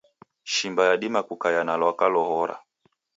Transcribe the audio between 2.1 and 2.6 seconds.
lohora.